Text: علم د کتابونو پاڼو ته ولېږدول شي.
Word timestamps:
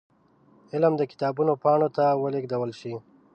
علم 0.73 0.93
د 0.97 1.01
کتابونو 1.11 1.53
پاڼو 1.63 1.89
ته 1.97 2.05
ولېږدول 2.23 2.71
شي. 2.79 2.93